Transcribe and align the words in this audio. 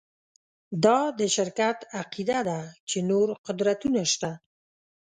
دا 0.83 0.99
د 1.19 1.19
شرک 1.35 1.59
عقیده 2.01 2.39
ده 2.49 2.59
چې 2.89 2.97
نور 3.09 3.27
قدرتونه 3.45 4.01
شته. 4.13 4.31